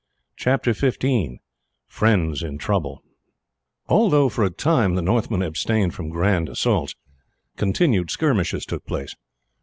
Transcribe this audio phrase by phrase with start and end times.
[0.35, 0.97] CHAPTER XV:
[1.85, 3.03] FRIENDS IN TROUBLE
[3.87, 6.95] Although for a time the Northmen abstained from grand assaults,
[7.55, 9.13] continued skirmishes took place.